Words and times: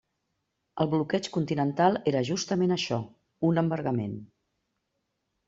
El 0.85 0.87
Bloqueig 0.93 1.29
Continental 1.35 1.99
era 2.13 2.23
justament 2.31 2.75
això: 2.77 2.99
un 3.51 3.63
embargament. 3.65 4.19